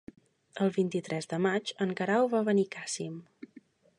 [0.63, 3.21] El vint-i-tres de maig en Guerau va a Benicàssim.